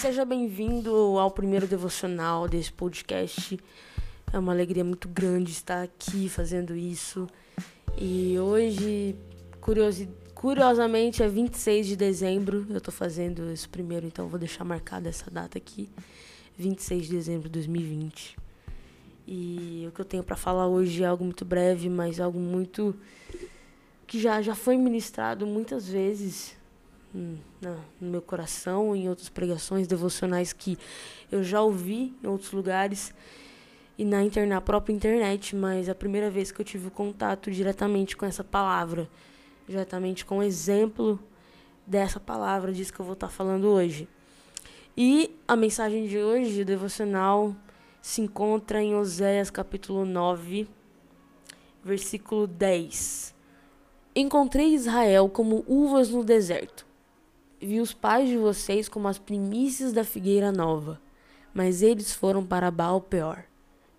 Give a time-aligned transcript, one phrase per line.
[0.00, 3.58] Seja bem-vindo ao primeiro devocional desse podcast.
[4.32, 7.26] É uma alegria muito grande estar aqui fazendo isso.
[7.96, 9.16] E hoje,
[9.60, 12.64] curiosi curiosamente, é 26 de dezembro.
[12.70, 15.90] Eu tô fazendo esse primeiro, então vou deixar marcada essa data aqui.
[16.56, 18.36] 26 de dezembro de 2020.
[19.26, 22.94] E o que eu tenho para falar hoje é algo muito breve, mas algo muito
[24.06, 26.57] que já já foi ministrado muitas vezes
[27.12, 27.40] no
[28.00, 30.78] meu coração, em outras pregações devocionais que
[31.30, 33.14] eu já ouvi em outros lugares
[33.96, 38.16] e na, internet, na própria internet, mas a primeira vez que eu tive contato diretamente
[38.16, 39.08] com essa palavra,
[39.66, 41.18] diretamente com o exemplo
[41.86, 44.08] dessa palavra, disso que eu vou estar falando hoje.
[44.96, 47.54] E a mensagem de hoje, devocional,
[48.00, 50.68] se encontra em Oséias capítulo 9,
[51.82, 53.34] versículo 10.
[54.14, 56.87] Encontrei Israel como uvas no deserto
[57.60, 61.00] vi os pais de vocês como as primícias da figueira nova,
[61.52, 63.44] mas eles foram para Baal Peor.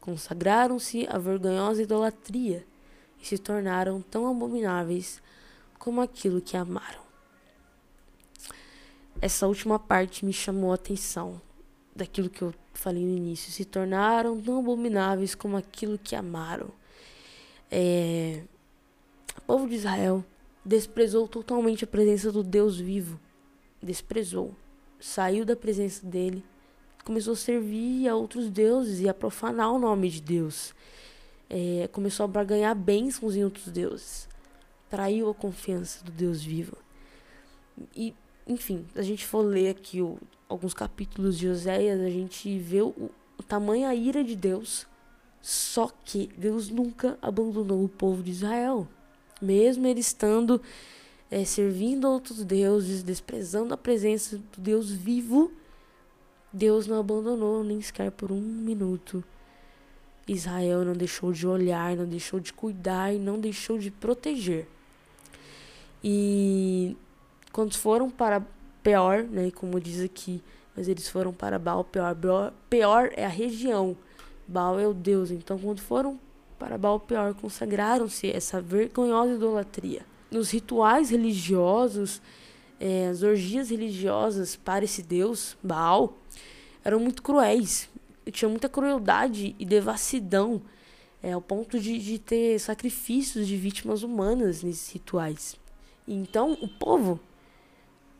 [0.00, 2.64] Consagraram-se à vergonhosa idolatria
[3.20, 5.20] e se tornaram tão abomináveis
[5.78, 7.02] como aquilo que amaram.
[9.20, 11.40] Essa última parte me chamou a atenção
[11.94, 13.50] daquilo que eu falei no início.
[13.50, 16.70] Se tornaram tão abomináveis como aquilo que amaram.
[17.70, 18.44] É...
[19.36, 20.24] O povo de Israel
[20.64, 23.18] desprezou totalmente a presença do Deus vivo
[23.82, 24.54] desprezou,
[24.98, 26.44] saiu da presença dele,
[27.04, 30.74] começou a servir a outros deuses e a profanar o nome de Deus.
[31.48, 34.28] É, começou a ganhar bênçãos em outros deuses.
[34.90, 36.76] Traiu a confiança do Deus vivo.
[37.96, 38.14] E,
[38.46, 40.18] enfim, a gente for ler aqui o,
[40.48, 44.86] alguns capítulos de Oséias, a gente vê o, o tamanho a ira de Deus.
[45.40, 48.86] Só que Deus nunca abandonou o povo de Israel.
[49.40, 50.60] Mesmo ele estando
[51.30, 55.52] é, servindo outros deuses, desprezando a presença do Deus vivo,
[56.52, 59.22] Deus não abandonou nem sequer por um minuto.
[60.26, 64.66] Israel não deixou de olhar, não deixou de cuidar e não deixou de proteger.
[66.02, 66.96] E
[67.52, 68.44] quando foram para
[68.82, 70.42] Peor, né, como diz aqui,
[70.76, 72.52] mas eles foram para Baal Peor.
[72.70, 73.96] Peor é a região,
[74.46, 75.30] Baal é o Deus.
[75.30, 76.18] Então, quando foram
[76.58, 82.20] para Baal Peor, consagraram-se essa vergonhosa idolatria nos rituais religiosos,
[82.80, 86.16] é, as orgias religiosas para esse deus, Baal,
[86.84, 87.88] eram muito cruéis.
[88.30, 90.60] Tinha muita crueldade e devassidão,
[91.22, 95.56] é, ao ponto de, de ter sacrifícios de vítimas humanas nesses rituais.
[96.06, 97.18] Então, o povo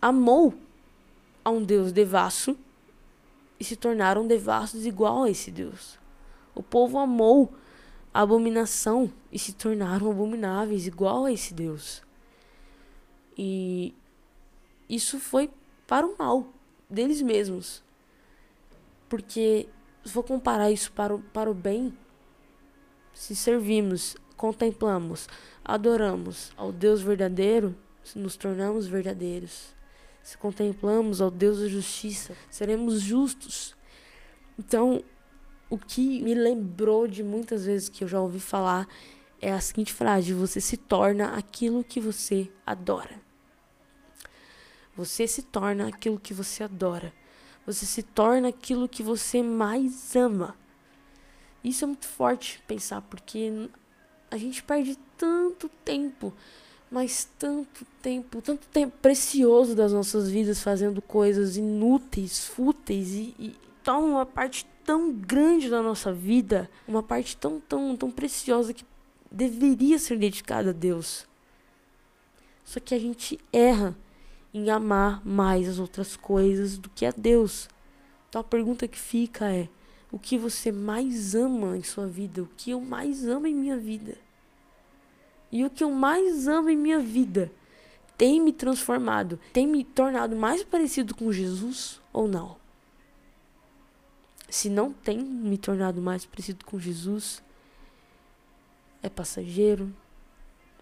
[0.00, 0.54] amou
[1.44, 2.56] a um deus devasso
[3.58, 5.98] e se tornaram devassos igual a esse deus.
[6.54, 7.52] O povo amou
[8.12, 12.02] abominação e se tornaram abomináveis, igual a esse Deus.
[13.36, 13.94] E
[14.88, 15.50] isso foi
[15.86, 16.46] para o mal
[16.88, 17.82] deles mesmos.
[19.08, 19.68] Porque
[20.04, 21.96] se for comparar isso para o, para o bem,
[23.14, 25.28] se servimos, contemplamos,
[25.64, 27.74] adoramos ao Deus verdadeiro,
[28.16, 29.74] nos tornamos verdadeiros.
[30.22, 33.74] Se contemplamos ao Deus da justiça, seremos justos.
[34.58, 35.02] Então,
[35.72, 38.86] o que me lembrou de muitas vezes que eu já ouvi falar
[39.40, 43.18] é a seguinte frase: você se torna aquilo que você adora.
[44.94, 47.10] Você se torna aquilo que você adora.
[47.64, 50.54] Você se torna aquilo que você mais ama.
[51.64, 53.70] Isso é muito forte pensar, porque
[54.30, 56.34] a gente perde tanto tempo,
[56.90, 63.71] mas tanto tempo, tanto tempo precioso das nossas vidas fazendo coisas inúteis, fúteis e, e
[63.82, 68.84] toma uma parte tão grande da nossa vida, uma parte tão, tão, tão preciosa que
[69.30, 71.26] deveria ser dedicada a Deus.
[72.64, 73.96] Só que a gente erra
[74.54, 77.68] em amar mais as outras coisas do que a Deus.
[78.28, 79.68] Então a pergunta que fica é:
[80.10, 82.42] o que você mais ama em sua vida?
[82.42, 84.16] O que eu mais amo em minha vida?
[85.50, 87.52] E o que eu mais amo em minha vida
[88.16, 92.61] tem me transformado, tem me tornado mais parecido com Jesus ou não?
[94.52, 97.42] Se não tem me tornado mais parecido com Jesus,
[99.02, 99.90] é passageiro,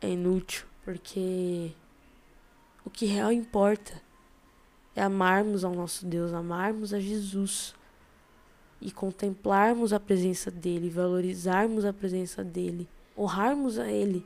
[0.00, 1.72] é inútil, porque
[2.84, 4.00] o que real importa
[4.94, 7.74] é amarmos ao nosso Deus, amarmos a Jesus
[8.80, 14.24] e contemplarmos a presença dele, valorizarmos a presença dele, honrarmos a ele.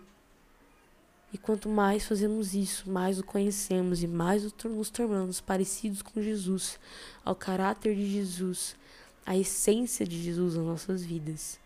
[1.32, 6.78] E quanto mais fazemos isso, mais o conhecemos e mais nos tornamos parecidos com Jesus,
[7.24, 8.78] ao caráter de Jesus,
[9.24, 11.58] a essência de Jesus nas nossas vidas.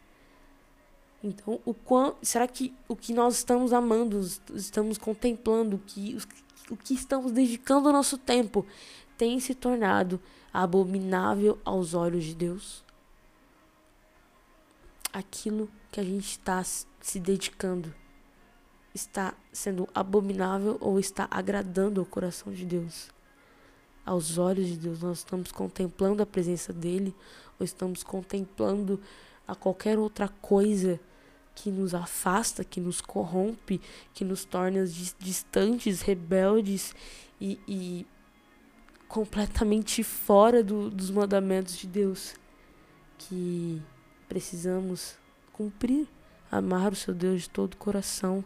[1.23, 4.21] Então, o quão, será que o que nós estamos amando,
[4.55, 6.19] estamos contemplando, o que,
[6.71, 8.67] o que estamos dedicando ao nosso tempo,
[9.17, 10.21] tem se tornado
[10.53, 12.85] abominável aos olhos de Deus?
[15.13, 17.95] Aquilo que a gente está se dedicando
[18.95, 23.09] está sendo abominável ou está agradando ao coração de Deus?
[24.05, 27.15] Aos olhos de Deus, nós estamos contemplando a presença dele
[27.59, 29.01] ou estamos contemplando
[29.47, 31.01] a qualquer outra coisa
[31.55, 33.81] que nos afasta, que nos corrompe,
[34.13, 34.85] que nos torna
[35.19, 36.95] distantes, rebeldes
[37.41, 38.07] e, e
[39.09, 42.35] completamente fora do, dos mandamentos de Deus
[43.17, 43.81] que
[44.29, 45.17] precisamos
[45.53, 46.09] cumprir,
[46.51, 48.45] amar o seu Deus de todo o coração,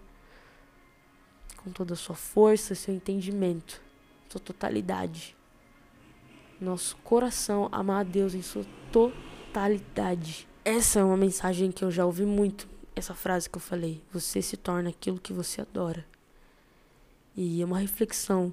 [1.56, 3.80] com toda a sua força, seu entendimento,
[4.28, 5.34] sua totalidade.
[6.60, 10.48] Nosso coração amar a Deus em sua totalidade.
[10.64, 12.68] Essa é uma mensagem que eu já ouvi muito
[12.98, 16.04] essa frase que eu falei, você se torna aquilo que você adora.
[17.36, 18.52] E é uma reflexão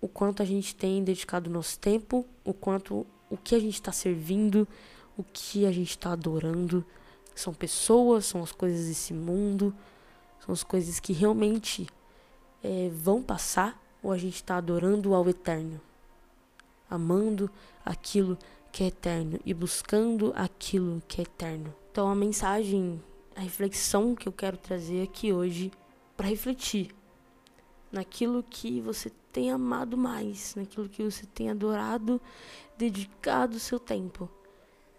[0.00, 3.92] o quanto a gente tem dedicado nosso tempo, o quanto o que a gente está
[3.92, 4.68] servindo,
[5.16, 6.84] o que a gente está adorando.
[7.34, 9.74] São pessoas, são as coisas desse mundo,
[10.44, 11.86] são as coisas que realmente
[12.62, 15.80] é, vão passar, ou a gente está adorando ao eterno,
[16.88, 17.50] amando
[17.84, 18.38] aquilo
[18.72, 21.74] que é eterno e buscando aquilo que é eterno.
[21.90, 23.02] Então a mensagem,
[23.34, 25.72] a reflexão que eu quero trazer aqui hoje
[26.16, 26.94] para refletir
[27.90, 32.20] naquilo que você tem amado mais, naquilo que você tem adorado,
[32.76, 34.28] dedicado o seu tempo.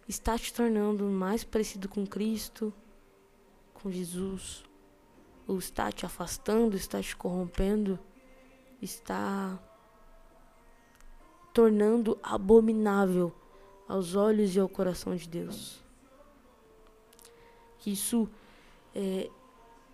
[0.08, 2.74] Está te tornando mais parecido com Cristo,
[3.74, 4.64] com Jesus,
[5.48, 8.00] ou está te afastando, está te corrompendo,
[8.82, 9.60] está
[11.58, 13.34] tornando abominável
[13.88, 15.88] aos olhos e ao coração de Deus
[17.88, 18.30] que isso,
[18.94, 19.30] é,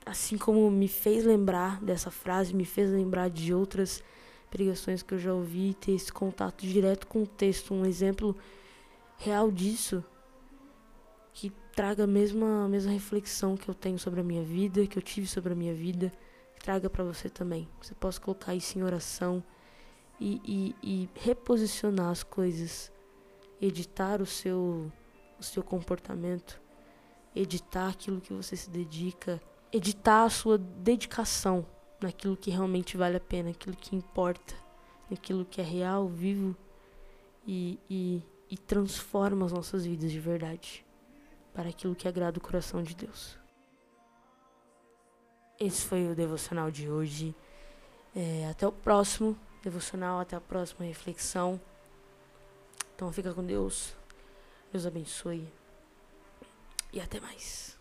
[0.03, 4.03] assim como me fez lembrar dessa frase, me fez lembrar de outras
[4.49, 8.35] pregações que eu já ouvi, ter esse contato direto com o texto, um exemplo
[9.17, 10.03] real disso,
[11.33, 14.97] que traga a mesma, a mesma reflexão que eu tenho sobre a minha vida, que
[14.97, 16.11] eu tive sobre a minha vida,
[16.55, 17.67] que traga para você também.
[17.79, 19.43] Você possa colocar isso em oração
[20.19, 22.91] e, e, e reposicionar as coisas,
[23.61, 24.91] editar o seu,
[25.39, 26.61] o seu comportamento
[27.35, 31.65] editar aquilo que você se dedica, editar a sua dedicação
[32.01, 34.53] naquilo que realmente vale a pena, aquilo que importa,
[35.09, 36.55] naquilo que é real, vivo
[37.45, 40.85] e, e, e transforma as nossas vidas de verdade
[41.53, 43.37] para aquilo que agrada o coração de Deus.
[45.59, 47.33] Esse foi o devocional de hoje.
[48.15, 51.59] É, até o próximo devocional, até a próxima reflexão.
[52.95, 53.95] Então fica com Deus.
[54.71, 55.47] Deus abençoe
[56.91, 57.77] e até mais.